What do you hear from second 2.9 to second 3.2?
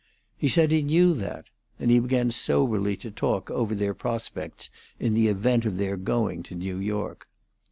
to